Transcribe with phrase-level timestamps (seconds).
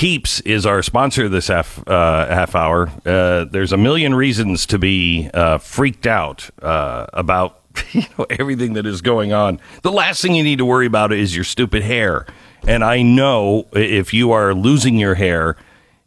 [0.00, 2.90] Keeps is our sponsor this half uh, half hour.
[3.04, 7.60] Uh, there's a million reasons to be uh, freaked out uh, about
[7.92, 9.60] you know everything that is going on.
[9.82, 12.24] The last thing you need to worry about is your stupid hair.
[12.66, 15.58] And I know if you are losing your hair,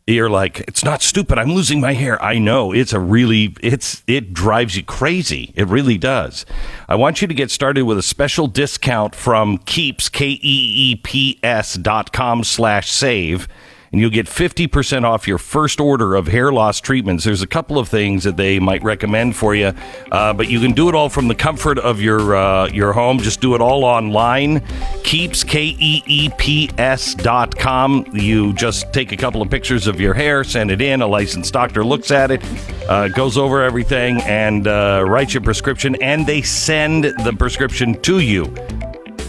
[0.07, 1.38] you're like, it's not stupid.
[1.38, 2.20] I'm losing my hair.
[2.20, 5.54] I know it's a really, it's, it drives you crazy.
[5.55, 6.48] It really does.
[6.90, 10.96] I want you to get started with a special discount from Keeps, K E E
[10.96, 13.48] P S dot com slash save
[13.94, 17.24] and you'll get 50% off your first order of hair loss treatments.
[17.24, 19.72] There's a couple of things that they might recommend for you,
[20.12, 23.20] uh, but you can do it all from the comfort of your uh, your home.
[23.20, 24.63] Just do it all online.
[25.04, 28.04] Keeps, K E E P S dot com.
[28.12, 31.04] You just take a couple of pictures of your hair, send it in.
[31.04, 32.44] A licensed doctor looks at it,
[32.90, 38.20] uh, goes over everything, and uh, writes your prescription, and they send the prescription to
[38.20, 38.55] you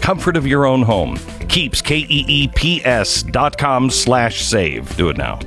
[0.05, 1.17] comfort of your own home.
[1.49, 4.95] Keeps, K E E P S dot com slash save.
[4.97, 5.39] Do it now.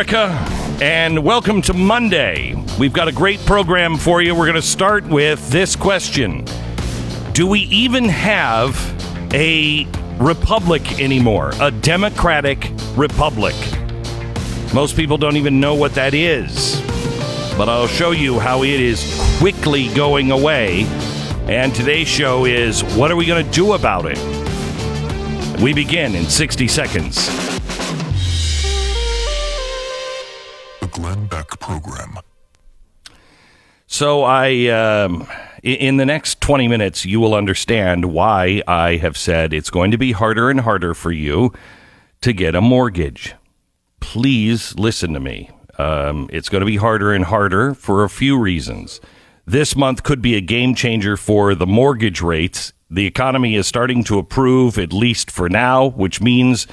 [0.00, 0.28] America,
[0.82, 2.54] and welcome to Monday.
[2.78, 4.34] We've got a great program for you.
[4.34, 6.46] We're going to start with this question
[7.34, 8.74] Do we even have
[9.34, 11.52] a republic anymore?
[11.60, 13.54] A democratic republic?
[14.72, 16.80] Most people don't even know what that is.
[17.58, 20.84] But I'll show you how it is quickly going away.
[21.46, 24.18] And today's show is what are we going to do about it?
[25.60, 27.50] We begin in 60 seconds.
[31.00, 32.18] Glenn Beck Program.
[33.86, 35.26] So I, um,
[35.62, 39.96] in the next 20 minutes, you will understand why I have said it's going to
[39.96, 41.54] be harder and harder for you
[42.20, 43.34] to get a mortgage.
[44.00, 45.48] Please listen to me.
[45.78, 49.00] Um, it's going to be harder and harder for a few reasons.
[49.46, 52.74] This month could be a game changer for the mortgage rates.
[52.90, 56.66] The economy is starting to improve, at least for now, which means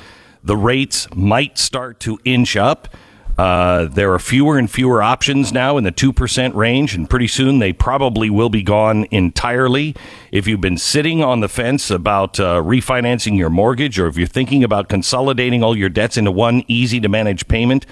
[0.44, 2.90] the rates might start to inch up.
[3.38, 7.60] Uh, there are fewer and fewer options now in the 2% range, and pretty soon
[7.60, 9.96] they probably will be gone entirely.
[10.32, 14.26] If you've been sitting on the fence about uh, refinancing your mortgage, or if you're
[14.26, 17.86] thinking about consolidating all your debts into one easy to manage payment,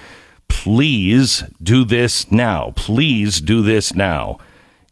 [0.48, 2.74] please do this now.
[2.76, 4.40] Please do this now.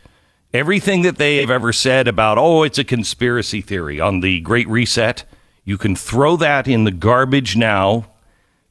[0.55, 4.67] Everything that they have ever said about, oh, it's a conspiracy theory on the Great
[4.67, 5.27] Reset,
[5.69, 8.07] you can throw that in the garbage now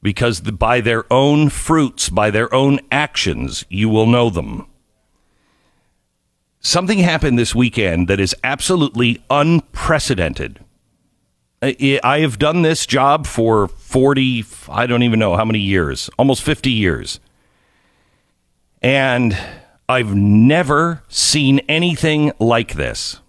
[0.02, 4.66] because the, by their own fruits, by their own actions, you will know them.
[6.58, 10.58] Something happened this weekend that is absolutely unprecedented.
[11.62, 16.10] I I have done this job for 40, I don't even know how many years,
[16.18, 17.20] almost 50 years.
[18.82, 19.38] And
[19.88, 23.20] I've never seen anything like this.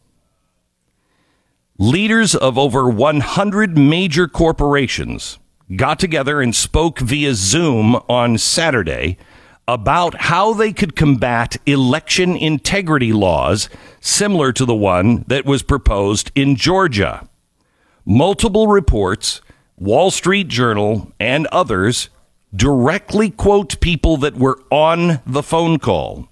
[1.82, 5.40] Leaders of over 100 major corporations
[5.78, 9.18] got together and spoke via Zoom on Saturday
[9.66, 13.70] about how they could combat election integrity laws
[14.02, 17.30] similar to the one that was proposed in Georgia.
[18.04, 19.40] Multiple reports,
[19.78, 22.10] Wall Street Journal, and others
[22.54, 26.28] directly quote people that were on the phone call.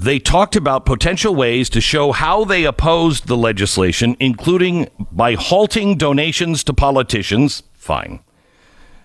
[0.00, 5.96] They talked about potential ways to show how they opposed the legislation, including by halting
[5.96, 8.20] donations to politicians, fine,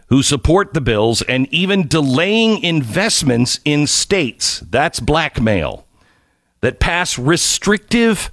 [0.09, 5.87] who support the bills, and even delaying investments in states, that's blackmail,
[6.61, 8.29] that pass restrictive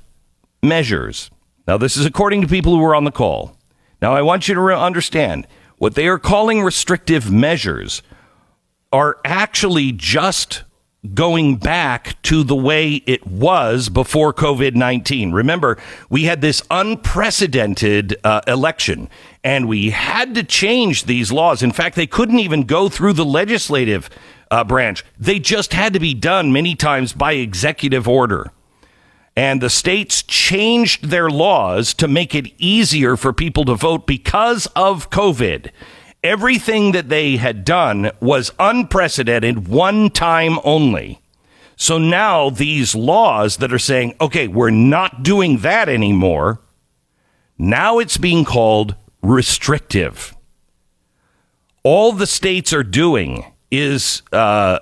[0.63, 1.31] measures.
[1.67, 3.57] Now, this is according to people who were on the call.
[4.03, 5.47] Now, I want you to understand
[5.79, 8.03] what they are calling restrictive measures
[8.93, 10.65] are actually just
[11.15, 15.33] going back to the way it was before COVID 19.
[15.33, 19.09] Remember, we had this unprecedented uh, election
[19.43, 21.63] and we had to change these laws.
[21.63, 24.11] In fact, they couldn't even go through the legislative
[24.51, 28.51] uh, branch, they just had to be done many times by executive order.
[29.37, 34.67] And the states changed their laws to make it easier for people to vote because
[34.75, 35.71] of COVID.
[36.23, 41.21] Everything that they had done was unprecedented, one time only.
[41.77, 46.61] So now these laws that are saying, okay, we're not doing that anymore,
[47.57, 50.37] now it's being called restrictive.
[51.83, 54.81] All the states are doing is uh,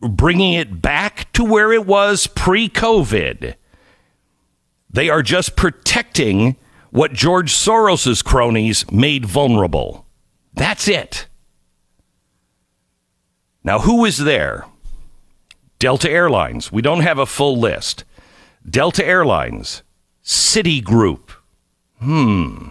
[0.00, 3.54] bringing it back to where it was pre COVID.
[4.88, 6.56] They are just protecting
[6.90, 10.01] what George Soros's cronies made vulnerable.
[10.54, 11.26] That's it.
[13.64, 14.66] Now, who is there?
[15.78, 16.70] Delta Airlines.
[16.70, 18.04] We don't have a full list.
[18.68, 19.82] Delta Airlines,
[20.24, 21.30] Citigroup,
[21.98, 22.68] hmm,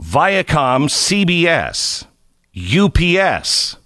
[0.00, 2.06] Viacom, CBS,
[2.56, 3.76] UPS.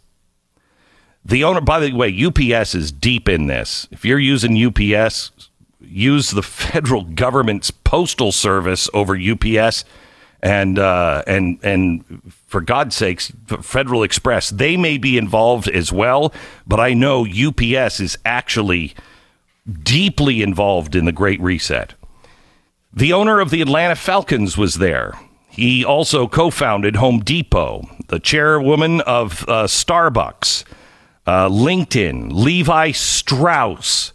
[1.25, 3.89] The owner, by the way, UPS is deep in this.
[3.91, 5.31] If you're using UPS,
[5.81, 9.85] use the federal government's postal service over UPS
[10.45, 13.33] and uh, and and for God's sakes,
[13.63, 14.51] Federal Express.
[14.51, 16.33] They may be involved as well,
[16.67, 18.95] but I know UPS is actually
[19.83, 21.95] deeply involved in the Great Reset.
[22.93, 25.19] The owner of the Atlanta Falcons was there.
[25.49, 27.89] He also co-founded Home Depot.
[28.09, 30.65] The chairwoman of uh, Starbucks,
[31.27, 34.13] uh, LinkedIn, Levi Strauss,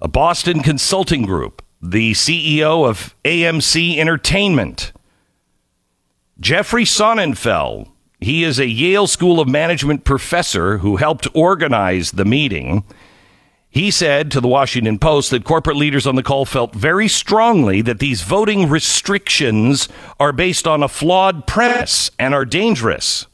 [0.00, 4.92] a Boston consulting group, the CEO of AMC Entertainment,
[6.38, 7.88] Jeffrey Sonnenfeld.
[8.20, 12.84] He is a Yale School of Management professor who helped organize the meeting.
[13.68, 17.82] He said to the Washington Post that corporate leaders on the call felt very strongly
[17.82, 19.88] that these voting restrictions
[20.20, 23.26] are based on a flawed premise and are dangerous.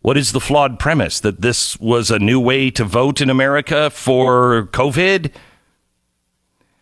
[0.00, 1.18] What is the flawed premise?
[1.18, 5.32] That this was a new way to vote in America for COVID?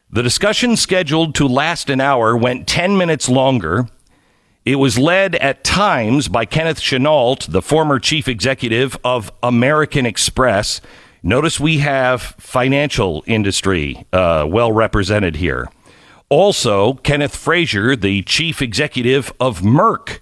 [0.08, 3.88] The discussion scheduled to last an hour went 10 minutes longer.
[4.64, 10.80] It was led at times by Kenneth Chenault, the former chief executive of American Express.
[11.22, 15.68] Notice we have financial industry uh, well represented here.
[16.28, 20.20] Also, Kenneth Frazier, the chief executive of Merck.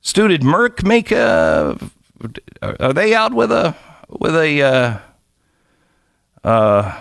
[0.00, 1.78] Stu, did Merck make a?
[2.62, 3.76] Are they out with a
[4.08, 4.98] with a uh,
[6.42, 7.00] uh,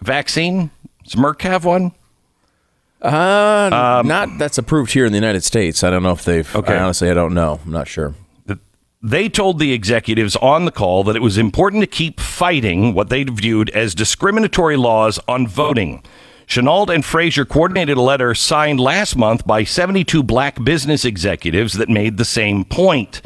[0.00, 0.70] vaccine?
[1.04, 1.92] Does Merck have one?
[3.02, 5.84] Uh, not that's approved here in the United States.
[5.84, 6.56] I don't know if they've.
[6.56, 6.74] Okay.
[6.74, 7.60] I honestly, I don't know.
[7.64, 8.14] I'm not sure.
[9.02, 13.08] They told the executives on the call that it was important to keep fighting what
[13.08, 16.02] they viewed as discriminatory laws on voting.
[16.46, 21.88] Chenault and Frazier coordinated a letter signed last month by 72 black business executives that
[21.88, 23.20] made the same point.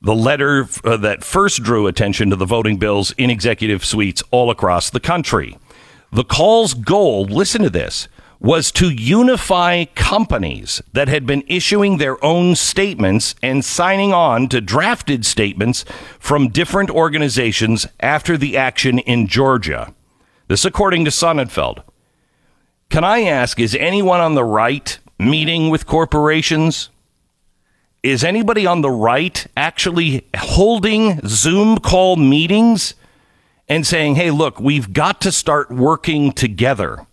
[0.00, 4.50] The letter uh, that first drew attention to the voting bills in executive suites all
[4.50, 5.56] across the country.
[6.12, 8.06] The call's goal, listen to this,
[8.38, 14.60] was to unify companies that had been issuing their own statements and signing on to
[14.60, 15.86] drafted statements
[16.18, 19.94] from different organizations after the action in Georgia.
[20.48, 21.82] This, according to Sonnenfeld.
[22.90, 26.90] Can I ask, is anyone on the right meeting with corporations?
[28.02, 32.96] Is anybody on the right actually holding Zoom call meetings
[33.72, 37.06] and saying, hey, look, we've got to start working together?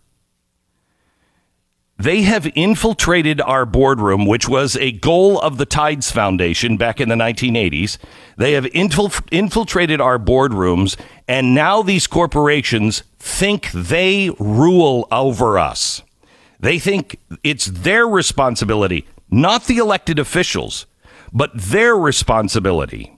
[1.97, 7.07] They have infiltrated our boardroom, which was a goal of the Tides Foundation back in
[7.07, 7.97] the 1980s.
[8.35, 10.99] They have infil- infiltrated our boardrooms,
[11.29, 16.03] and now these corporations think they rule over us.
[16.59, 20.87] They think it's their responsibility, not the elected officials,
[21.31, 23.17] but their responsibility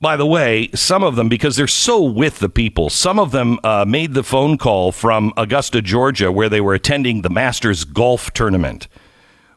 [0.00, 3.58] by the way, some of them, because they're so with the people, some of them
[3.62, 8.32] uh, made the phone call from Augusta, Georgia, where they were attending the Masters Golf
[8.32, 8.88] Tournament,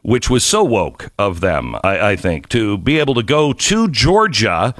[0.02, 3.88] which was so woke of them, I, I think, to be able to go to
[3.88, 4.74] Georgia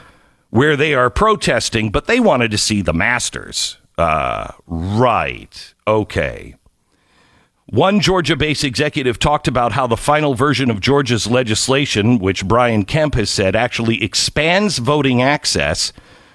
[0.51, 3.79] where they are protesting, but they wanted to see the Masters.
[3.97, 5.75] Uh, right.
[5.87, 6.57] Okay.
[7.67, 12.85] One Georgia based executive talked about how the final version of Georgia's legislation, which Brian
[12.85, 15.91] Kemp has said actually expands voting access,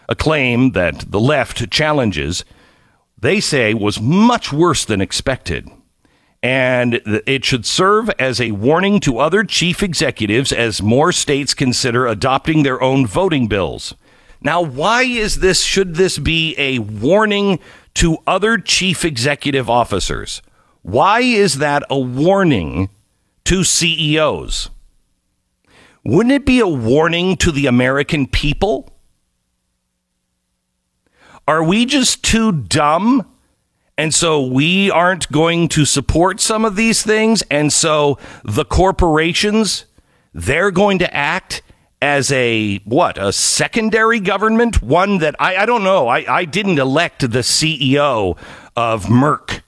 [0.07, 2.43] a claim that the left challenges,
[3.15, 5.69] they say was much worse than expected.
[6.41, 12.07] And it should serve as a warning to other chief executives as more states consider
[12.07, 13.93] adopting their own voting bills.
[14.41, 15.61] Now, why is this?
[15.61, 17.59] Should this be a warning
[17.95, 20.41] to other chief executive officers?
[20.89, 22.89] Why is that a warning
[23.45, 24.71] to CEOs?
[26.03, 28.89] Wouldn't it be a warning to the American people?
[31.47, 33.31] Are we just too dumb?
[33.99, 37.43] And so we aren't going to support some of these things.
[37.51, 39.85] And so the corporations,
[40.33, 41.61] they're going to act
[42.01, 46.79] as a what a secondary government one that i, I don't know I, I didn't
[46.79, 48.37] elect the ceo
[48.73, 49.63] of merck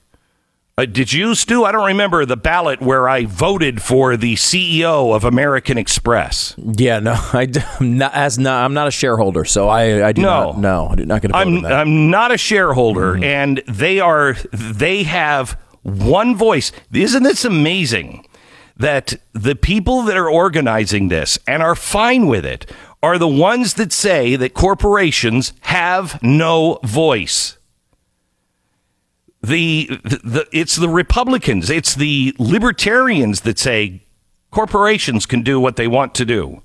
[0.82, 1.64] uh, did you, Stu?
[1.64, 6.54] I don't remember the ballot where I voted for the CEO of American Express.
[6.58, 7.48] Yeah, no, I,
[7.80, 8.64] am not as not.
[8.64, 10.58] I'm not a shareholder, so I, I do no, not.
[10.58, 13.24] No, I do not get a vote I'm, I'm not a shareholder, mm-hmm.
[13.24, 14.34] and they are.
[14.52, 16.72] They have one voice.
[16.92, 18.26] Isn't this amazing?
[18.74, 22.68] That the people that are organizing this and are fine with it
[23.00, 27.58] are the ones that say that corporations have no voice
[29.42, 34.02] the, the it's the Republicans, it's the libertarians that say
[34.50, 36.62] corporations can do what they want to do.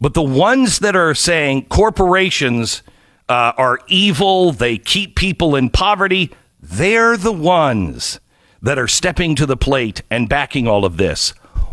[0.00, 2.82] But the ones that are saying corporations
[3.28, 8.20] uh, are evil, they keep people in poverty, they're the ones
[8.60, 11.30] that are stepping to the plate and backing all of this.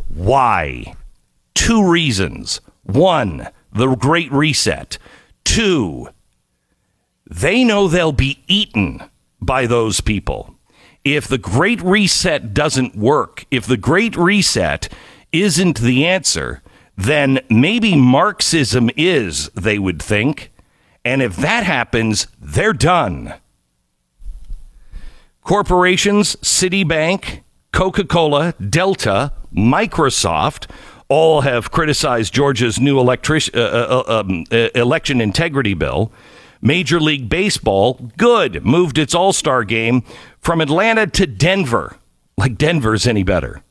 [0.07, 0.95] Why?
[1.53, 2.61] Two reasons.
[2.83, 4.97] One, the Great Reset.
[5.43, 6.09] Two,
[7.29, 9.03] they know they'll be eaten
[9.41, 10.55] by those people.
[11.03, 14.89] If the Great Reset doesn't work, if the Great Reset
[15.31, 16.61] isn't the answer,
[16.97, 20.51] then maybe Marxism is, they would think.
[21.05, 23.35] And if that happens, they're done.
[25.41, 27.41] Corporations, Citibank,
[27.71, 30.69] Coca Cola, Delta, Microsoft,
[31.07, 36.11] all have criticized Georgia's new electric, uh, uh, uh um, uh, election integrity bill.
[36.61, 40.03] Major League Baseball, good, moved its All Star game
[40.39, 41.97] from Atlanta to Denver.
[42.37, 43.63] Like Denver's any better.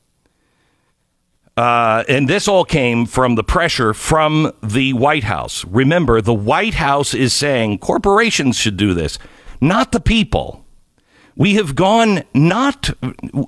[1.58, 5.64] Uh, and this all came from the pressure from the White House.
[5.64, 9.18] Remember, the White House is saying corporations should do this,
[9.60, 10.64] not the people.
[11.34, 12.90] We have gone not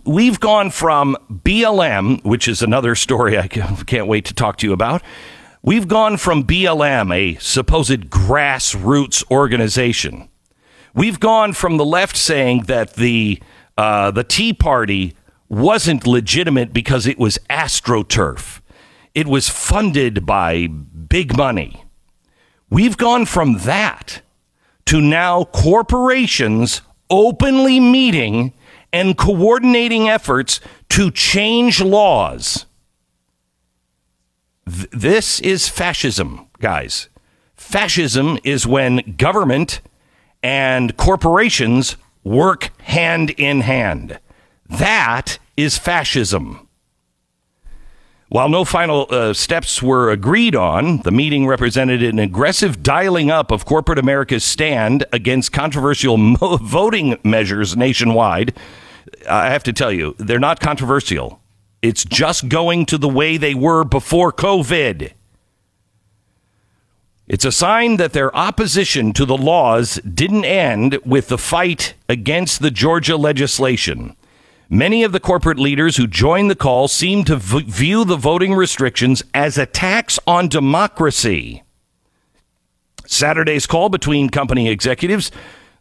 [0.04, 4.72] we've gone from BLM, which is another story I can't wait to talk to you
[4.72, 5.02] about,
[5.62, 10.30] We've gone from BLM, a supposed grassroots organization.
[10.94, 13.42] We've gone from the left saying that the
[13.76, 15.14] uh, the Tea Party
[15.50, 18.60] wasn't legitimate because it was astroturf.
[19.14, 21.84] It was funded by big money.
[22.70, 24.22] We've gone from that
[24.86, 28.54] to now corporations openly meeting
[28.94, 32.64] and coordinating efforts to change laws
[34.70, 37.08] Th- this is fascism, guys.
[37.56, 39.80] Fascism is when government
[40.42, 44.18] and corporations work hand in hand.
[44.68, 46.66] That is fascism.
[48.28, 53.50] While no final uh, steps were agreed on, the meeting represented an aggressive dialing up
[53.50, 58.56] of corporate America's stand against controversial mo- voting measures nationwide
[59.28, 61.40] I have to tell you, they're not controversial.
[61.82, 65.12] It's just going to the way they were before COVID.
[67.26, 72.60] It's a sign that their opposition to the laws didn't end with the fight against
[72.60, 74.16] the Georgia legislation.
[74.68, 78.54] Many of the corporate leaders who joined the call seem to v- view the voting
[78.54, 81.62] restrictions as attacks on democracy.
[83.06, 85.30] Saturday's call between company executives,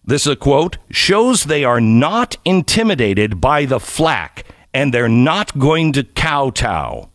[0.05, 5.57] this is a quote, shows they are not intimidated by the flack and they're not
[5.57, 7.09] going to kowtow.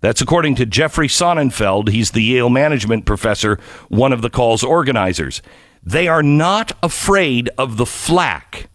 [0.00, 1.88] That's according to Jeffrey Sonnenfeld.
[1.88, 3.58] He's the Yale management professor,
[3.88, 5.40] one of the call's organizers.
[5.82, 8.68] They are not afraid of the flack.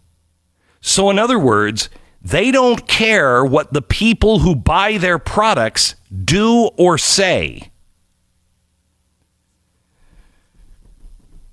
[0.82, 1.90] So, in other words,
[2.22, 7.72] they don't care what the people who buy their products do or say.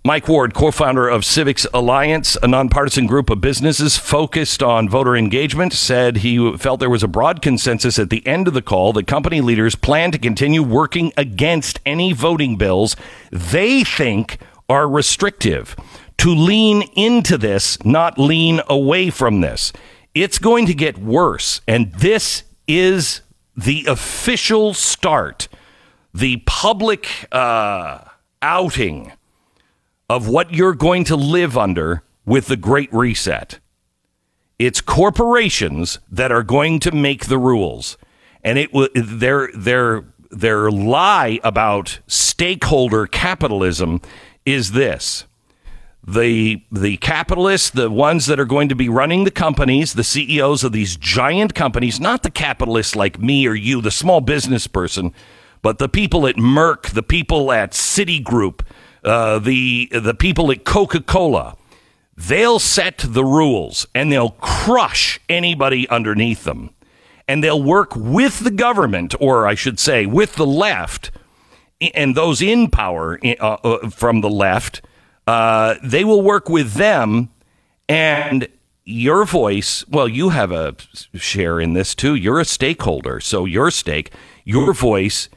[0.06, 5.16] Mike Ward, co founder of Civics Alliance, a nonpartisan group of businesses focused on voter
[5.16, 8.92] engagement, said he felt there was a broad consensus at the end of the call
[8.92, 12.94] that company leaders plan to continue working against any voting bills
[13.32, 15.74] they think are restrictive,
[16.18, 19.72] to lean into this, not lean away from this.
[20.14, 23.22] It's going to get worse, and this is
[23.56, 25.48] the official start,
[26.14, 28.02] the public uh,
[28.40, 29.10] outing
[30.08, 33.58] of what you're going to live under with the Great Reset.
[34.58, 37.98] It's corporations that are going to make the rules,
[38.42, 44.00] and it their their their lie about stakeholder capitalism
[44.46, 45.24] is this.
[46.06, 50.64] The the capitalists, the ones that are going to be running the companies, the CEOs
[50.64, 55.12] of these giant companies, not the capitalists like me or you, the small business person,
[55.60, 58.60] but the people at Merck, the people at Citigroup,
[59.06, 61.56] uh, the the people at Coca Cola,
[62.16, 66.70] they'll set the rules and they'll crush anybody underneath them,
[67.28, 71.10] and they'll work with the government, or I should say, with the left,
[71.94, 74.82] and those in power uh, uh, from the left.
[75.26, 77.30] Uh, they will work with them,
[77.88, 78.48] and
[78.84, 79.86] your voice.
[79.88, 80.76] Well, you have a
[81.14, 82.14] share in this too.
[82.14, 84.12] You're a stakeholder, so your stake,
[84.44, 85.28] your voice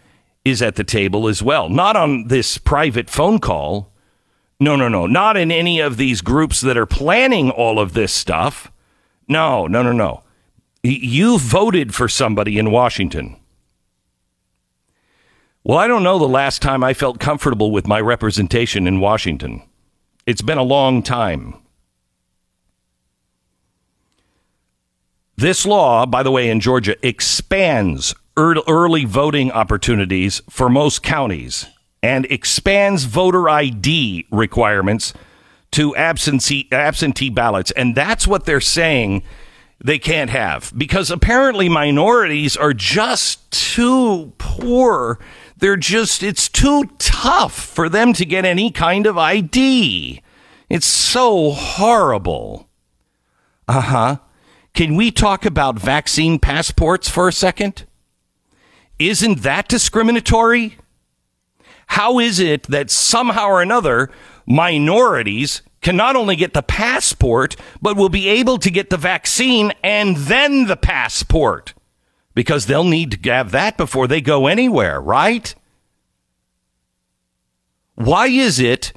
[0.45, 1.69] is at the table as well.
[1.69, 3.91] Not on this private phone call.
[4.60, 5.06] No, no, no.
[5.06, 8.71] Not in any of these groups that are planning all of this stuff.
[9.28, 10.23] No, no, no, no.
[10.84, 13.36] You voted for somebody in Washington.
[15.63, 19.62] Well, I don't know the last time I felt comfortable with my representation in Washington.
[20.25, 21.56] It's been a long time.
[25.36, 28.13] This law, by the way, in Georgia, expands
[28.67, 31.67] early voting opportunities for most counties
[32.02, 35.13] and expands voter ID requirements
[35.71, 37.71] to absentee absentee ballots.
[37.71, 39.23] And that's what they're saying
[39.84, 45.19] they can't have because apparently minorities are just too poor.
[45.58, 50.21] They're just it's too tough for them to get any kind of ID
[50.69, 52.69] it's so horrible.
[53.67, 54.17] Uh-huh.
[54.73, 57.86] Can we talk about vaccine passports for a second
[58.99, 60.77] isn't that discriminatory?
[61.88, 64.12] How is it that somehow or another
[64.45, 69.71] minorities can not only get the passport, but will be able to get the vaccine
[69.83, 71.73] and then the passport?
[72.35, 75.55] Because they'll need to have that before they go anywhere, right?
[77.95, 78.93] Why is it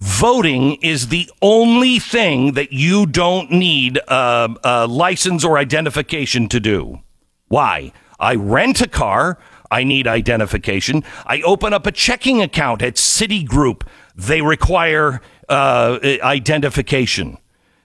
[0.00, 6.60] voting is the only thing that you don't need a, a license or identification to
[6.60, 7.00] do?
[7.48, 7.92] Why?
[8.18, 9.38] I rent a car.
[9.70, 11.04] I need identification.
[11.26, 13.82] I open up a checking account at Citigroup.
[14.14, 17.38] They require uh, identification.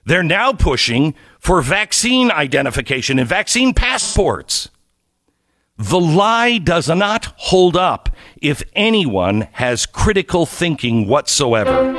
[0.04, 4.68] They're now pushing for vaccine identification and vaccine passports.
[5.78, 11.92] The lie does not hold up if anyone has critical thinking whatsoever.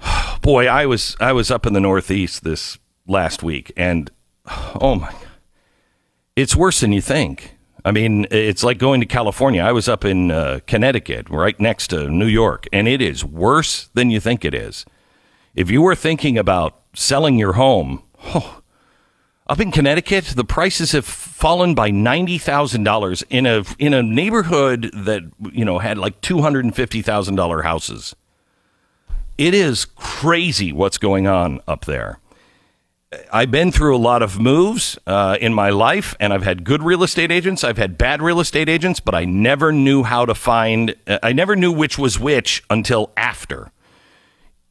[0.42, 4.10] Boy, I was I was up in the Northeast this last week, and
[4.80, 5.14] oh my,
[6.36, 7.56] it's worse than you think.
[7.84, 9.62] I mean, it's like going to California.
[9.62, 13.88] I was up in uh, Connecticut, right next to New York, and it is worse
[13.94, 14.84] than you think it is.
[15.54, 18.62] If you were thinking about selling your home, oh,
[19.48, 24.02] up in Connecticut, the prices have fallen by ninety thousand dollars in a in a
[24.02, 28.14] neighborhood that you know had like two hundred and fifty thousand dollar houses.
[29.36, 32.20] It is crazy what's going on up there.
[33.32, 36.82] I've been through a lot of moves uh, in my life, and I've had good
[36.82, 37.62] real estate agents.
[37.64, 40.94] I've had bad real estate agents, but I never knew how to find.
[41.06, 43.70] Uh, I never knew which was which until after.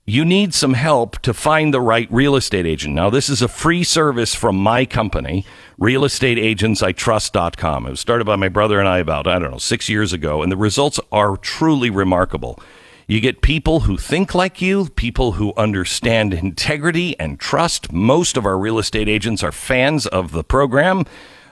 [0.06, 2.94] you need some help to find the right real estate agent.
[2.96, 5.46] Now, this is a free service from my company,
[5.80, 7.86] realestateagentsitrust.com.
[7.86, 10.42] It was started by my brother and I about, I don't know, six years ago,
[10.42, 12.60] and the results are truly remarkable.
[13.08, 17.92] You get people who think like you, people who understand integrity and trust.
[17.92, 21.06] Most of our real estate agents are fans of the program.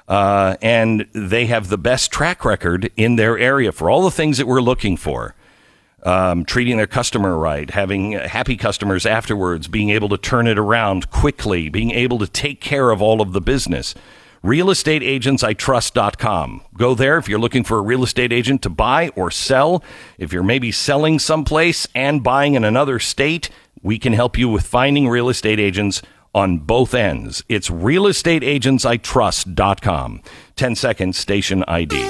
[0.07, 4.39] Uh, and they have the best track record in their area for all the things
[4.39, 5.35] that we're looking for.
[6.01, 11.11] Um, treating their customer right, having happy customers afterwards, being able to turn it around
[11.11, 13.93] quickly, being able to take care of all of the business.
[14.43, 16.61] RealestateAgentsITrust.com.
[16.77, 19.83] Go there if you're looking for a real estate agent to buy or sell.
[20.17, 23.49] If you're maybe selling someplace and buying in another state,
[23.81, 26.01] we can help you with finding real estate agents
[26.33, 27.43] on both ends.
[27.49, 30.21] It's realestateagentsitrust.com.
[30.55, 32.07] 10 seconds station ID.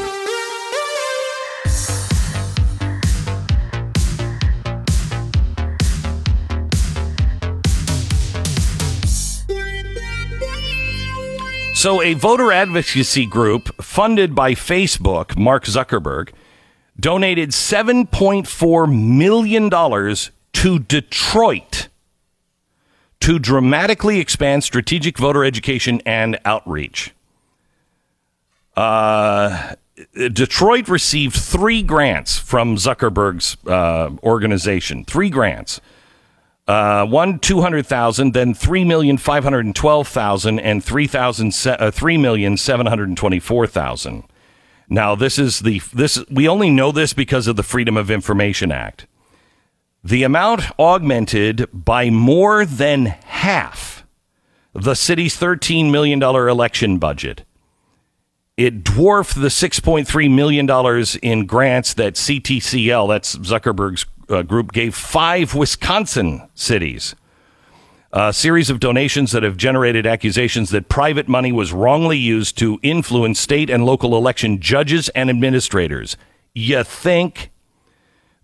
[11.79, 16.31] So, a voter advocacy group funded by Facebook, Mark Zuckerberg,
[16.99, 19.69] donated $7.4 million
[20.51, 21.87] to Detroit
[23.21, 27.13] to dramatically expand strategic voter education and outreach.
[28.75, 29.75] Uh,
[30.33, 35.05] Detroit received three grants from Zuckerberg's uh, organization.
[35.05, 35.79] Three grants.
[36.69, 41.07] Uh, one two hundred thousand, then three million five hundred and twelve thousand, and three
[41.07, 44.23] thousand uh, three million seven hundred and twenty four thousand.
[44.87, 48.71] Now this is the this we only know this because of the Freedom of Information
[48.71, 49.07] Act.
[50.03, 54.05] The amount augmented by more than half
[54.73, 57.45] the city's $13 million election budget.
[58.55, 60.69] It dwarfed the $6.3 million
[61.23, 67.15] in grants that CTCL, that's Zuckerberg's uh, group, gave five Wisconsin cities.
[68.11, 72.79] A series of donations that have generated accusations that private money was wrongly used to
[72.81, 76.17] influence state and local election judges and administrators.
[76.55, 77.51] You think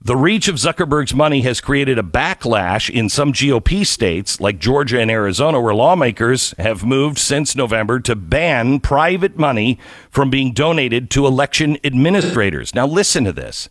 [0.06, 5.00] the reach of Zuckerberg's money has created a backlash in some GOP states like Georgia
[5.02, 9.80] and Arizona, where lawmakers have moved since November to ban private money
[10.12, 12.76] from being donated to election administrators.
[12.76, 13.68] Now, listen to this.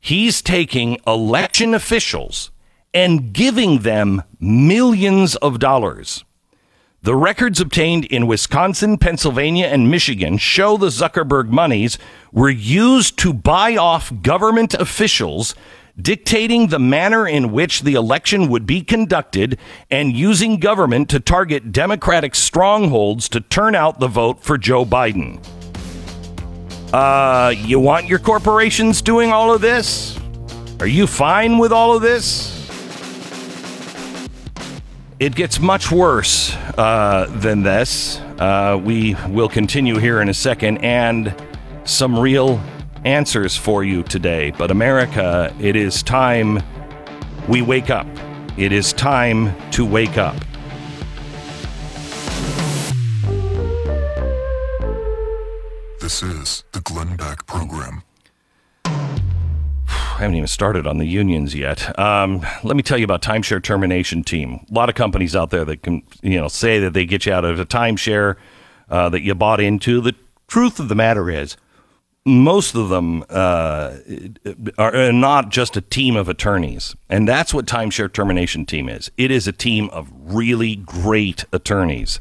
[0.00, 2.50] He's taking election officials
[2.94, 6.24] and giving them millions of dollars.
[7.02, 11.98] The records obtained in Wisconsin, Pennsylvania, and Michigan show the Zuckerberg monies
[12.32, 15.54] were used to buy off government officials,
[16.00, 19.58] dictating the manner in which the election would be conducted
[19.90, 25.42] and using government to target Democratic strongholds to turn out the vote for Joe Biden.
[26.92, 30.18] Uh, you want your corporations doing all of this?
[30.80, 32.56] Are you fine with all of this?
[35.20, 38.18] It gets much worse uh, than this.
[38.40, 41.32] Uh, we will continue here in a second and
[41.84, 42.60] some real
[43.04, 44.50] answers for you today.
[44.50, 46.60] But, America, it is time
[47.48, 48.08] we wake up.
[48.56, 50.36] It is time to wake up.
[56.10, 58.02] This is the Glenn Beck Program.
[58.84, 59.20] I
[60.18, 61.96] haven't even started on the unions yet.
[62.00, 64.66] Um, let me tell you about timeshare termination team.
[64.68, 67.32] A lot of companies out there that can, you know, say that they get you
[67.32, 68.34] out of a timeshare
[68.88, 70.00] uh, that you bought into.
[70.00, 70.16] The
[70.48, 71.56] truth of the matter is,
[72.26, 73.94] most of them uh,
[74.78, 79.12] are not just a team of attorneys, and that's what timeshare termination team is.
[79.16, 82.18] It is a team of really great attorneys.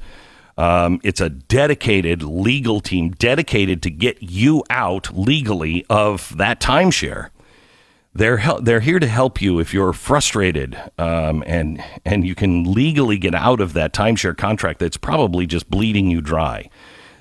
[0.59, 7.29] Um, it's a dedicated legal team dedicated to get you out legally of that timeshare
[8.13, 12.73] they're hel- they're here to help you if you're frustrated um, and and you can
[12.73, 16.69] legally get out of that timeshare contract that's probably just bleeding you dry.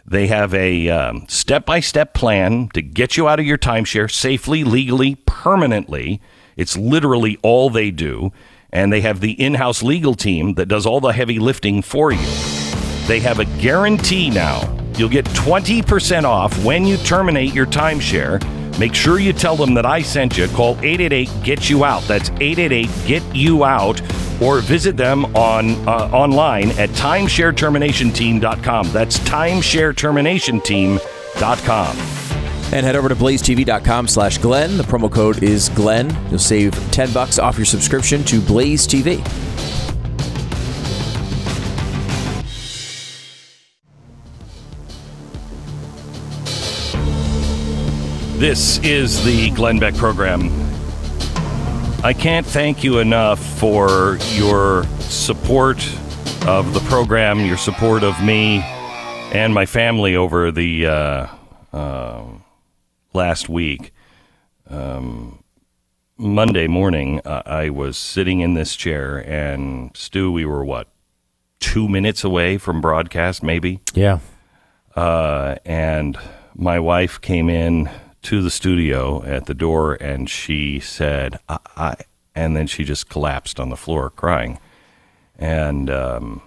[0.06, 4.64] They have a step by step plan to get you out of your timeshare safely,
[4.64, 6.22] legally, permanently.
[6.56, 8.32] It's literally all they do.
[8.70, 12.10] And they have the in house legal team that does all the heavy lifting for
[12.10, 12.26] you.
[13.08, 14.72] They have a guarantee now.
[14.96, 18.40] You'll get 20% off when you terminate your timeshare
[18.78, 20.46] Make sure you tell them that I sent you.
[20.48, 22.04] Call 888 Get You Out.
[22.04, 24.00] That's 888 Get You Out.
[24.40, 28.92] Or visit them on uh, online at timeshareterminationteam.com.
[28.92, 31.96] That's timeshareterminationteam.com.
[32.70, 34.76] And head over to blazetv.com slash Glenn.
[34.76, 36.14] The promo code is Glenn.
[36.28, 39.24] You'll save 10 bucks off your subscription to Blaze TV.
[48.38, 50.44] This is the Glenn Beck program.
[52.04, 55.78] I can't thank you enough for your support
[56.46, 58.60] of the program, your support of me
[59.32, 61.26] and my family over the uh,
[61.72, 62.24] uh,
[63.12, 63.92] last week.
[64.70, 65.42] Um,
[66.16, 70.86] Monday morning, uh, I was sitting in this chair, and Stu, we were what,
[71.58, 73.80] two minutes away from broadcast, maybe?
[73.94, 74.20] Yeah.
[74.94, 76.16] Uh, and
[76.54, 77.90] my wife came in
[78.28, 81.96] to the studio at the door and she said, I, I
[82.34, 84.58] and then she just collapsed on the floor crying.
[85.38, 86.42] And um,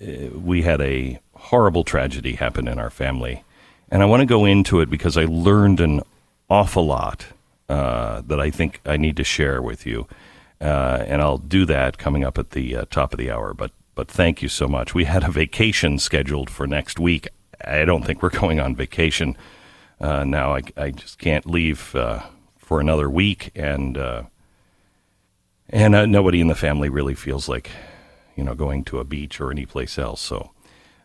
[0.00, 3.44] eh, we had a horrible tragedy happen in our family.
[3.88, 6.02] And I want to go into it because I learned an
[6.50, 7.26] awful lot
[7.68, 10.08] uh, that I think I need to share with you.
[10.60, 13.54] Uh, and I'll do that coming up at the uh, top of the hour.
[13.54, 14.92] But but thank you so much.
[14.92, 17.28] We had a vacation scheduled for next week.
[17.64, 19.36] I don't think we're going on vacation
[20.00, 20.54] uh, now.
[20.54, 22.22] I, I just can't leave uh,
[22.56, 24.22] for another week, and uh,
[25.70, 27.70] and uh, nobody in the family really feels like
[28.34, 30.20] you know going to a beach or any place else.
[30.20, 30.50] So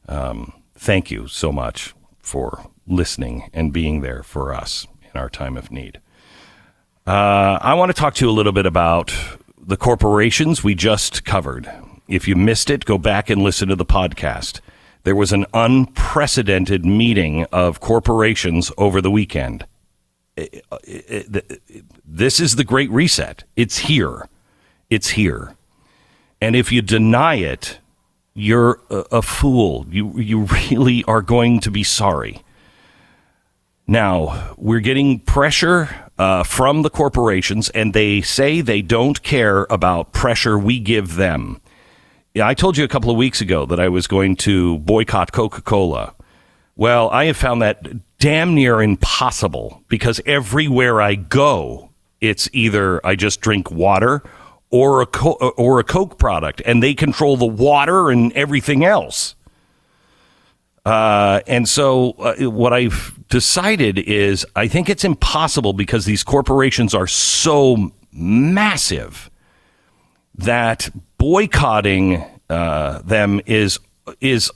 [0.08, 5.58] um, thank you so much for listening and being there for us in our time
[5.58, 6.00] of need.
[7.06, 9.14] Uh, I want to talk to you a little bit about
[9.60, 11.70] the corporations we just covered.
[12.08, 14.60] If you missed it, go back and listen to the podcast.
[15.04, 19.66] There was an unprecedented meeting of corporations over the weekend.
[20.38, 20.48] Eh,
[20.88, 21.42] eh, eh,
[22.06, 23.44] this is the great reset.
[23.56, 24.28] It's here.
[24.90, 25.56] It's here.
[26.40, 27.80] And if you deny it,
[28.34, 29.86] you're a, a fool.
[29.90, 32.44] You, you really are going to be sorry.
[33.88, 40.14] Now, we're getting pressure uh, from the corporations, and they say they don't care about
[40.14, 41.60] pressure we give them.
[42.34, 45.34] Yeah, I told you a couple of weeks ago that I was going to boycott
[45.34, 46.16] Coca Cola.
[46.78, 47.86] Well, I have found that
[48.20, 51.90] damn near impossible because everywhere I go,
[52.22, 54.24] it's either I just drink water
[54.70, 59.36] or a co- or a Coke product, and they control the water and everything else.
[60.86, 66.96] Uh, and so, uh, what I've decided is I think it's impossible because these corporations
[66.96, 69.30] are so massive
[70.36, 70.90] that
[71.22, 73.80] boycotting uh, them is
[74.20, 74.50] is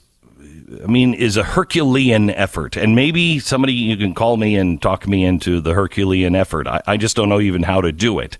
[0.82, 5.06] I mean is a Herculean effort, and maybe somebody you can call me and talk
[5.06, 6.66] me into the Herculean effort.
[6.66, 8.36] I, I just don't know even how to do it.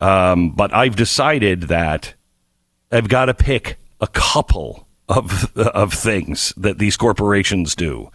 [0.00, 2.14] Um, but I've decided that
[2.92, 8.12] I've got to pick a couple of of things that these corporations do.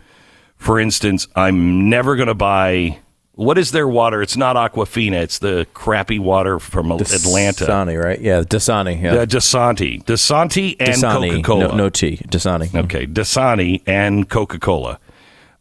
[0.56, 3.00] For instance, I'm never going to buy
[3.36, 4.22] what is their water?
[4.22, 5.22] It's not Aquafina.
[5.22, 7.66] It's the crappy water from Atlanta.
[7.66, 8.20] Dasani, right?
[8.20, 9.02] Yeah, Dasani.
[9.02, 9.16] Yeah.
[9.16, 10.04] Uh, Dasani.
[10.04, 11.68] Dasani and Coca Cola.
[11.68, 12.18] No, no tea.
[12.28, 12.74] Dasani.
[12.86, 15.00] Okay, Dasani and Coca Cola.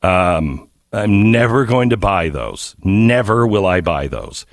[0.02, 2.76] Um, I'm never going to buy those.
[2.84, 4.46] Never will I buy those.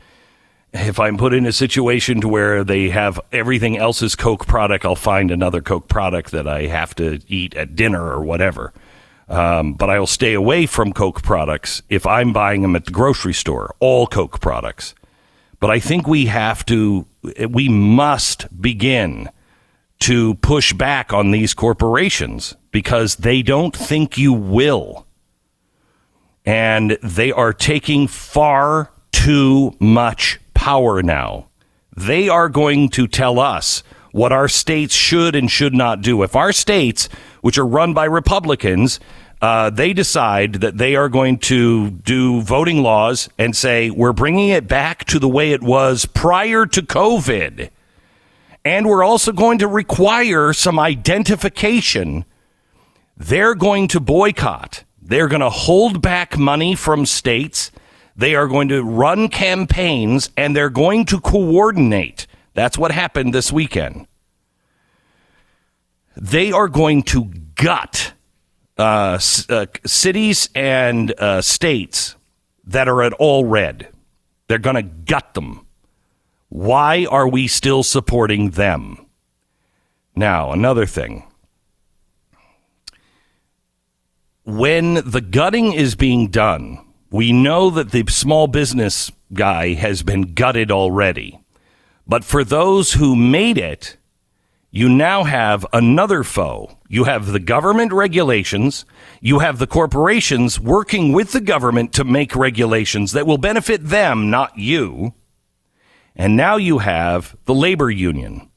[0.73, 4.95] If I'm put in a situation to where they have everything else's Coke product, I'll
[4.95, 8.73] find another Coke product that I have to eat at dinner or whatever.
[9.31, 12.91] Um, but I will stay away from Coke products if I'm buying them at the
[12.91, 14.93] grocery store, all Coke products.
[15.61, 17.07] But I think we have to,
[17.49, 19.29] we must begin
[19.99, 25.07] to push back on these corporations because they don't think you will.
[26.45, 31.47] And they are taking far too much power now.
[31.95, 36.21] They are going to tell us what our states should and should not do.
[36.23, 37.07] If our states,
[37.41, 38.99] which are run by Republicans,
[39.41, 44.49] uh, they decide that they are going to do voting laws and say, we're bringing
[44.49, 47.69] it back to the way it was prior to COVID.
[48.63, 52.25] And we're also going to require some identification.
[53.17, 54.83] They're going to boycott.
[55.01, 57.71] They're going to hold back money from states.
[58.15, 62.27] They are going to run campaigns and they're going to coordinate.
[62.53, 64.05] That's what happened this weekend.
[66.15, 67.25] They are going to
[67.55, 68.10] gut
[68.81, 72.15] uh, uh, cities and uh, states
[72.65, 73.87] that are at all red.
[74.47, 75.65] They're going to gut them.
[76.49, 79.05] Why are we still supporting them?
[80.15, 81.27] Now, another thing.
[84.43, 86.79] When the gutting is being done,
[87.11, 91.39] we know that the small business guy has been gutted already.
[92.07, 93.97] But for those who made it,
[94.71, 96.77] you now have another foe.
[96.87, 98.85] You have the government regulations.
[99.19, 104.29] You have the corporations working with the government to make regulations that will benefit them,
[104.29, 105.13] not you.
[106.15, 108.49] And now you have the labor union.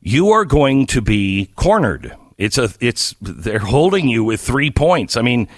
[0.00, 2.14] You are going to be cornered.
[2.38, 5.16] It's a, it's, they're holding you with three points.
[5.16, 5.48] I mean,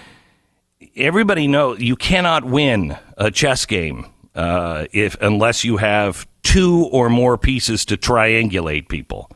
[0.97, 7.11] everybody knows you cannot win a chess game uh, if unless you have two or
[7.11, 9.31] more pieces to triangulate people.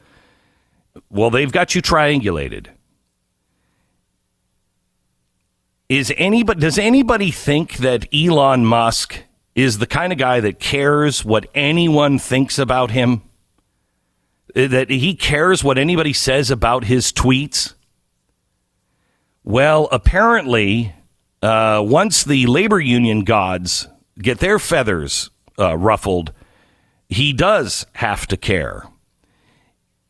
[1.11, 2.69] Well, they've got you triangulated.
[5.89, 11.25] Is anybody does anybody think that Elon Musk is the kind of guy that cares
[11.25, 13.23] what anyone thinks about him?
[14.55, 17.75] That he cares what anybody says about his tweets?
[19.45, 20.95] Well, apparently,
[21.43, 26.33] uh, once the labor union gods get their feathers uh, ruffled,
[27.09, 28.85] he does have to care.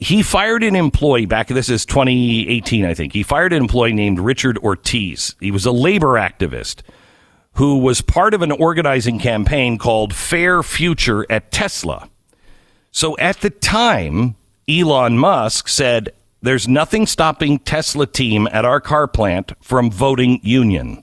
[0.00, 3.12] He fired an employee back, this is 2018, I think.
[3.12, 5.34] He fired an employee named Richard Ortiz.
[5.40, 6.82] He was a labor activist
[7.54, 12.08] who was part of an organizing campaign called Fair Future at Tesla.
[12.92, 14.36] So at the time,
[14.68, 16.10] Elon Musk said,
[16.42, 21.02] There's nothing stopping Tesla team at our car plant from voting union.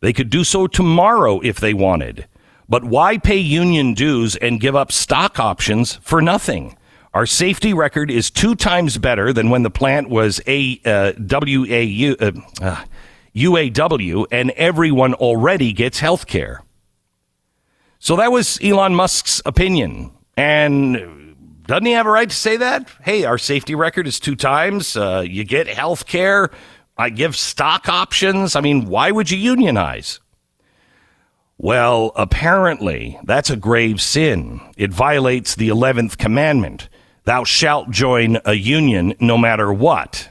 [0.00, 2.26] They could do so tomorrow if they wanted.
[2.66, 6.78] But why pay union dues and give up stock options for nothing?
[7.14, 12.14] Our safety record is two times better than when the plant was a uh, WAU,
[12.18, 12.84] uh, uh,
[13.36, 16.62] UAW, and everyone already gets health care.
[17.98, 20.10] So that was Elon Musk's opinion.
[20.38, 22.88] And doesn't he have a right to say that?
[23.02, 24.96] Hey, our safety record is two times.
[24.96, 26.50] Uh, you get health care.
[26.96, 28.56] I give stock options.
[28.56, 30.18] I mean, why would you unionize?
[31.58, 34.62] Well, apparently, that's a grave sin.
[34.78, 36.88] It violates the 11th commandment
[37.24, 40.28] Thou shalt join a union no matter what.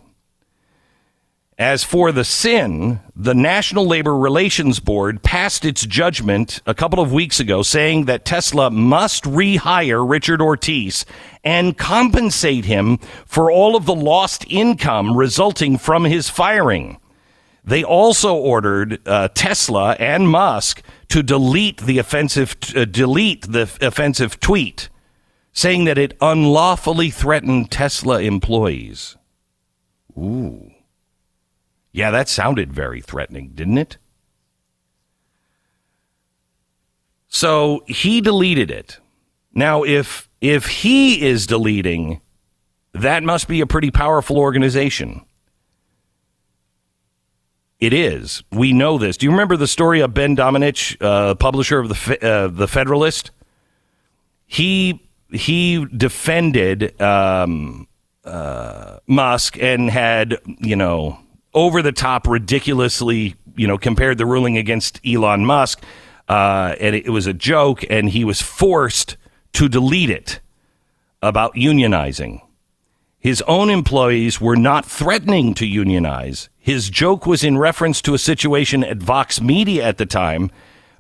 [1.58, 7.14] As for the sin, the National Labor Relations Board passed its judgment a couple of
[7.14, 11.06] weeks ago saying that Tesla must rehire Richard Ortiz
[11.44, 16.98] and compensate him for all of the lost income resulting from his firing.
[17.64, 24.40] They also ordered uh, Tesla and Musk to delete the offensive uh, delete the offensive
[24.40, 24.90] tweet
[25.54, 29.18] saying that it unlawfully threatened Tesla employees.
[30.18, 30.72] Ooh.
[31.92, 33.98] Yeah, that sounded very threatening, didn't it?
[37.28, 39.00] So he deleted it.
[39.54, 42.22] Now, if if he is deleting,
[42.94, 45.26] that must be a pretty powerful organization.
[47.80, 48.44] It is.
[48.52, 49.18] We know this.
[49.18, 53.32] Do you remember the story of Ben Domenech, uh, publisher of the uh, the Federalist?
[54.46, 57.88] He he defended um,
[58.24, 61.20] uh, Musk and had, you know,
[61.54, 65.84] over the top, ridiculously, you know, compared the ruling against Elon Musk.
[66.30, 69.18] Uh, and it was a joke, and he was forced
[69.54, 70.40] to delete it
[71.22, 72.42] about unionizing.
[73.20, 76.50] His own employees were not threatening to unionize.
[76.58, 80.50] His joke was in reference to a situation at Vox Media at the time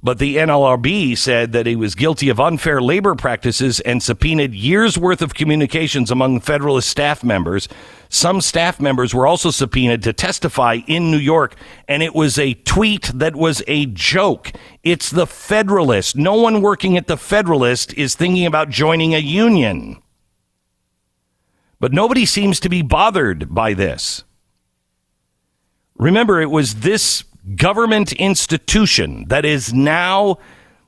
[0.03, 4.97] but the NLRB said that he was guilty of unfair labor practices and subpoenaed years
[4.97, 7.69] worth of communications among Federalist staff members.
[8.09, 11.55] Some staff members were also subpoenaed to testify in New York,
[11.87, 14.51] and it was a tweet that was a joke.
[14.81, 16.15] It's the Federalist.
[16.15, 20.01] No one working at the Federalist is thinking about joining a union.
[21.79, 24.23] But nobody seems to be bothered by this.
[25.95, 27.23] Remember, it was this
[27.55, 30.37] government institution that is now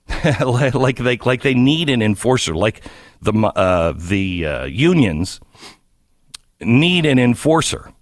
[0.43, 2.81] like they like they need an enforcer, like
[3.21, 5.39] the uh, the uh, unions
[6.59, 7.93] need an enforcer.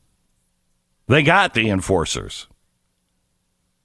[1.07, 2.47] They got the enforcers.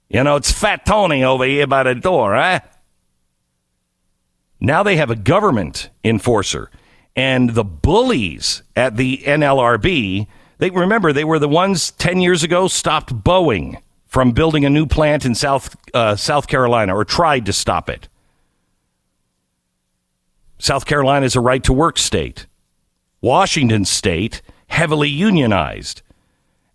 [0.09, 2.59] You know, it's Fat Tony over here by the door, eh?
[4.59, 6.71] Now they have a government enforcer.
[7.15, 10.27] And the bullies at the NLRB,
[10.59, 14.85] they remember they were the ones 10 years ago stopped Boeing from building a new
[14.85, 18.07] plant in South, uh, South Carolina or tried to stop it.
[20.59, 22.47] South Carolina is a right to work state.
[23.21, 26.01] Washington state, heavily unionized.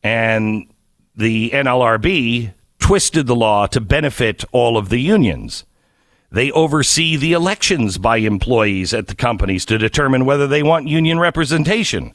[0.03, 0.69] And
[1.17, 5.65] the NLRB twisted the law to benefit all of the unions.
[6.31, 11.19] They oversee the elections by employees at the companies to determine whether they want union
[11.19, 12.15] representation.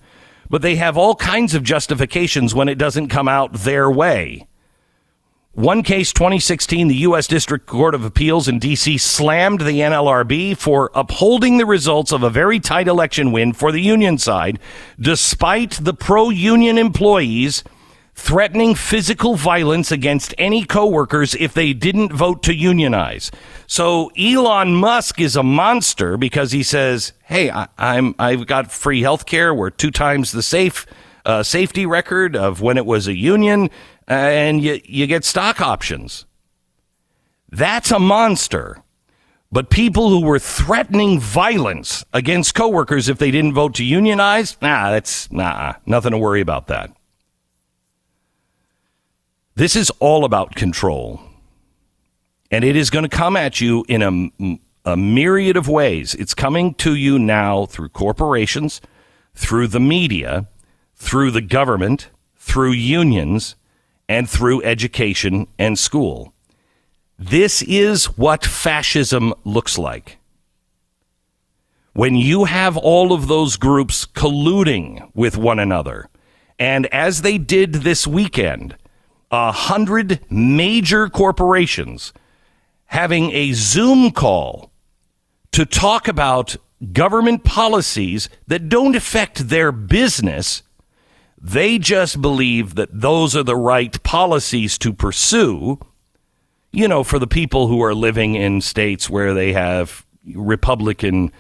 [0.50, 4.47] But they have all kinds of justifications when it doesn't come out their way.
[5.58, 7.26] One case, 2016, the U.S.
[7.26, 9.00] District Court of Appeals in D.C.
[9.00, 13.82] slammed the NLRB for upholding the results of a very tight election win for the
[13.82, 14.60] union side,
[15.00, 17.64] despite the pro union employees
[18.14, 23.32] threatening physical violence against any coworkers if they didn't vote to unionize.
[23.66, 29.02] So Elon Musk is a monster because he says, "Hey, I, am I've got free
[29.02, 29.56] health care.
[29.56, 30.86] We're two times the safe
[31.26, 33.72] uh, safety record of when it was a union."
[34.10, 36.26] Uh, and you, you get stock options.
[37.50, 38.82] That's a monster.
[39.52, 44.92] But people who were threatening violence against coworkers if they didn't vote to unionize, nah,
[44.92, 46.92] that's nah, nothing to worry about that.
[49.56, 51.22] This is all about control.
[52.52, 54.60] And it is going to come at you in a,
[54.92, 56.14] a myriad of ways.
[56.16, 58.82] It's coming to you now through corporations,
[59.34, 60.48] through the media,
[60.96, 63.56] through the government, through unions,
[64.10, 66.34] and through education and school.
[67.20, 70.18] This is what fascism looks like.
[71.94, 76.10] When you have all of those groups colluding with one another,
[76.60, 78.78] and as they did this weekend,
[79.32, 82.14] a hundred major corporations
[82.86, 84.72] having a Zoom call
[85.52, 86.56] to talk about
[86.94, 90.62] government policies that don't affect their business.
[91.40, 95.80] They just believe that those are the right policies to pursue,
[96.72, 101.32] you know, for the people who are living in states where they have Republican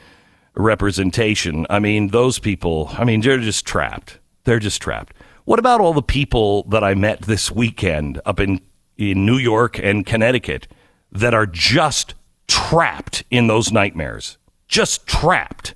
[0.56, 1.66] representation.
[1.70, 4.20] I mean, those people, I mean, they're just trapped.
[4.44, 5.14] They're just trapped.
[5.46, 8.62] What about all the people that I met this weekend up in,
[8.98, 10.68] in New York and Connecticut
[11.12, 12.16] that are just
[12.48, 14.38] trapped in those nightmares?
[14.68, 15.74] Just trapped.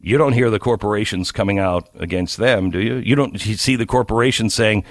[0.00, 2.96] You don't hear the corporations coming out against them, do you?
[2.96, 4.84] You don't see the corporations saying,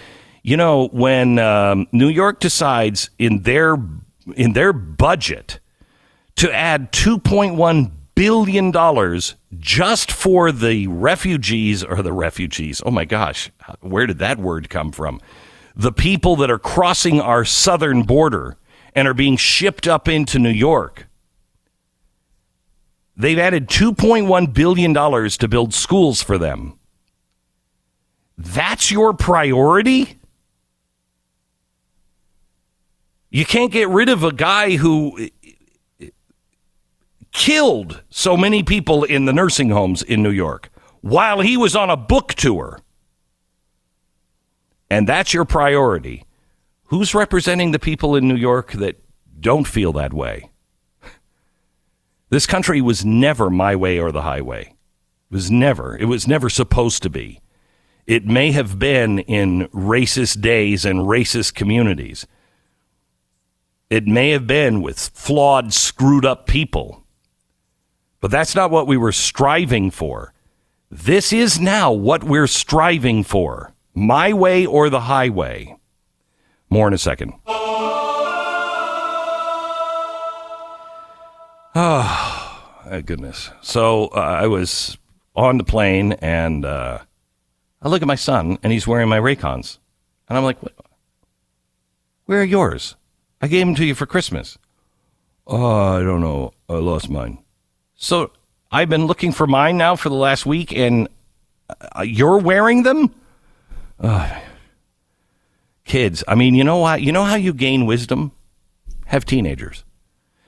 [0.43, 3.77] you know, when um, New York decides in their
[4.35, 5.59] in their budget
[6.35, 12.81] to add 2.1 billion dollars just for the refugees or the refugees.
[12.85, 13.49] Oh my gosh,
[13.81, 15.19] where did that word come from?
[15.75, 18.57] The people that are crossing our southern border
[18.93, 21.08] and are being shipped up into New York.
[23.19, 26.79] They've added $2.1 billion to build schools for them.
[28.37, 30.17] That's your priority?
[33.29, 35.27] You can't get rid of a guy who
[36.01, 36.05] uh,
[37.33, 40.69] killed so many people in the nursing homes in New York
[41.01, 42.79] while he was on a book tour.
[44.89, 46.23] And that's your priority.
[46.85, 48.97] Who's representing the people in New York that
[49.41, 50.49] don't feel that way?
[52.29, 54.61] This country was never my way or the highway.
[54.61, 55.97] It was never.
[55.97, 57.41] It was never supposed to be.
[58.05, 62.25] It may have been in racist days and racist communities.
[63.89, 67.03] It may have been with flawed, screwed up people.
[68.21, 70.33] But that's not what we were striving for.
[70.91, 75.75] This is now what we're striving for my way or the highway.
[76.69, 77.33] More in a second.
[82.91, 83.51] Oh, goodness.
[83.61, 84.97] So uh, I was
[85.35, 86.99] on the plane and uh,
[87.81, 89.77] I look at my son and he's wearing my Raycons.
[90.27, 90.57] And I'm like,
[92.25, 92.95] where are yours?
[93.41, 94.57] I gave them to you for Christmas.
[95.45, 96.53] Oh, I don't know.
[96.67, 97.39] I lost mine.
[97.95, 98.31] So
[98.71, 101.07] I've been looking for mine now for the last week, and
[101.95, 103.13] uh, you're wearing them.
[103.99, 104.39] Uh,
[105.85, 107.01] kids, I mean, you know what?
[107.01, 108.31] You know how you gain wisdom?
[109.07, 109.83] Have teenagers.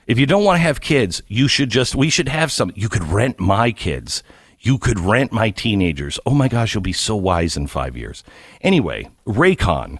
[0.06, 1.94] If you don't want to have kids, you should just.
[1.94, 2.72] We should have some.
[2.74, 4.22] You could rent my kids.
[4.60, 6.18] You could rent my teenagers.
[6.24, 8.22] Oh my gosh, you'll be so wise in five years.
[8.60, 9.98] Anyway, Raycon.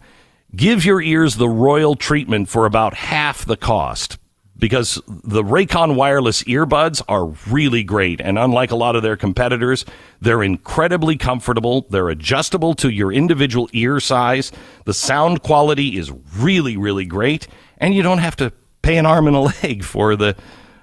[0.54, 4.18] Give your ears the royal treatment for about half the cost
[4.58, 8.20] because the Raycon wireless earbuds are really great.
[8.20, 9.84] And unlike a lot of their competitors,
[10.20, 11.86] they're incredibly comfortable.
[11.90, 14.52] They're adjustable to your individual ear size.
[14.84, 17.48] The sound quality is really, really great.
[17.78, 20.36] And you don't have to pay an arm and a leg for the,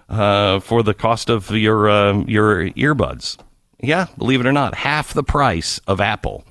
[0.07, 3.37] uh, for the cost of your, uh, your earbuds.
[3.81, 6.43] Yeah, believe it or not, half the price of Apple.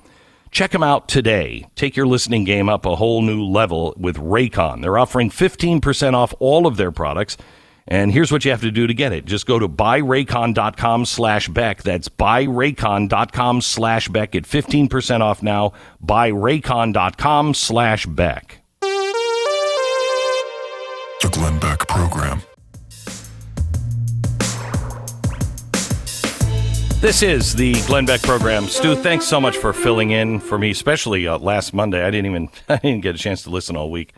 [0.51, 1.67] Check them out today.
[1.75, 4.81] Take your listening game up a whole new level with Raycon.
[4.81, 7.37] They're offering 15% off all of their products.
[7.87, 9.25] And here's what you have to do to get it.
[9.25, 11.81] Just go to buyraycon.com slash Beck.
[11.81, 14.31] That's buyraycon.com slash Beck.
[14.31, 15.73] Get 15% off now.
[16.03, 18.58] Buyraycon.com slash Beck.
[21.21, 22.41] The Glenn Beck Program.
[27.01, 28.67] This is the Glenn Beck program.
[28.67, 32.05] Stu, thanks so much for filling in for me, especially uh, last Monday.
[32.05, 34.13] I didn't even I didn't get a chance to listen all week.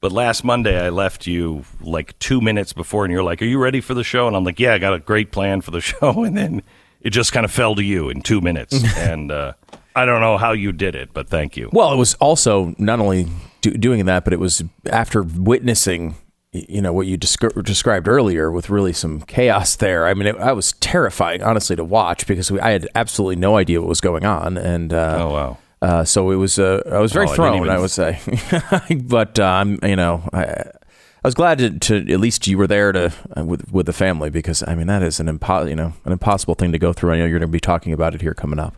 [0.00, 3.58] But last Monday I left you like 2 minutes before and you're like, "Are you
[3.58, 5.80] ready for the show?" And I'm like, "Yeah, I got a great plan for the
[5.82, 6.62] show." And then
[7.02, 8.82] it just kind of fell to you in 2 minutes.
[8.96, 9.52] and uh,
[9.94, 11.68] I don't know how you did it, but thank you.
[11.70, 13.28] Well, it was also not only
[13.60, 16.16] do, doing that, but it was after witnessing
[16.52, 20.06] you know what you descri- described earlier with really some chaos there.
[20.06, 23.56] I mean, it, I was terrifying, honestly, to watch because we, I had absolutely no
[23.56, 25.58] idea what was going on, and uh, oh wow.
[25.82, 26.58] Uh, so it was.
[26.58, 28.18] Uh, I was very Oh, I thrown, even- I, would say,
[29.02, 29.78] but uh, I'm.
[29.82, 33.44] you know, I, I was glad to, to at least you were there to uh,
[33.44, 36.54] with with the family because I mean that is an impo- you know an impossible
[36.54, 37.12] thing to go through.
[37.12, 38.74] I know you're going to be talking about it here coming up.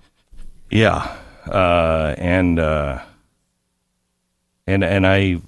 [0.70, 1.16] Yeah,
[1.46, 3.00] uh, and uh,
[4.66, 5.40] and and I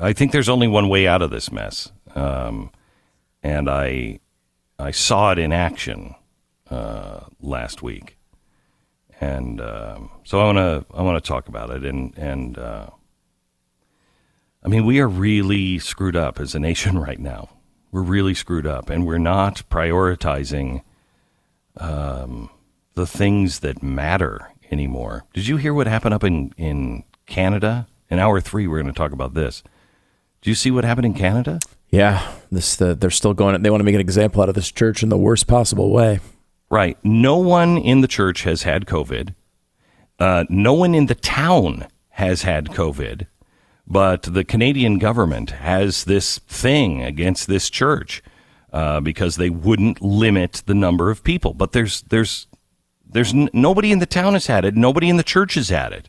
[0.00, 2.70] I think there's only one way out of this mess, um,
[3.42, 4.20] and I
[4.78, 6.14] I saw it in action
[6.70, 8.18] uh, last week,
[9.20, 12.90] and um, so I want to I want to talk about it, and and uh,
[14.62, 17.50] I mean we are really screwed up as a nation right now.
[17.92, 20.82] We're really screwed up, and we're not prioritizing
[21.78, 22.50] um,
[22.94, 25.24] the things that matter anymore.
[25.32, 27.86] Did you hear what happened up in in Canada?
[28.08, 29.62] In hour three, we're going to talk about this.
[30.42, 31.58] Do you see what happened in Canada?
[31.90, 33.60] Yeah, this the, they're still going.
[33.62, 36.20] They want to make an example out of this church in the worst possible way.
[36.68, 36.98] Right.
[37.04, 39.34] No one in the church has had COVID.
[40.18, 43.26] Uh, no one in the town has had COVID,
[43.86, 48.22] but the Canadian government has this thing against this church
[48.72, 51.54] uh, because they wouldn't limit the number of people.
[51.54, 52.46] But there's there's
[53.08, 54.74] there's n- nobody in the town has had it.
[54.74, 56.08] Nobody in the church has had it.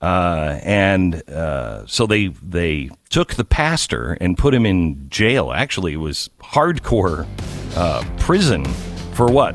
[0.00, 5.52] Uh, and uh, so they they took the pastor and put him in jail.
[5.52, 7.26] Actually, it was hardcore
[7.76, 8.64] uh, prison
[9.12, 9.54] for what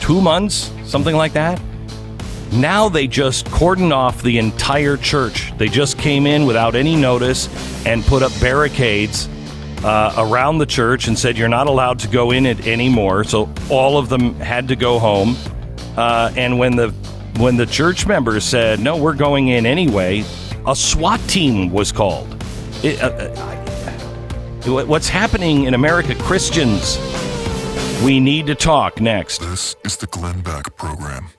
[0.00, 1.60] two months, something like that.
[2.52, 5.52] Now they just cordon off the entire church.
[5.58, 7.48] They just came in without any notice
[7.84, 9.28] and put up barricades
[9.84, 13.24] uh, around the church and said you're not allowed to go in it anymore.
[13.24, 15.36] So all of them had to go home.
[15.96, 16.94] Uh, and when the
[17.38, 20.24] when the church members said no, we're going in anyway,
[20.66, 22.28] a SWAT team was called.
[22.82, 23.06] It, uh,
[24.66, 26.98] uh, what's happening in America, Christians?
[28.04, 29.38] We need to talk next.
[29.38, 31.30] This is the Glenn Beck Program.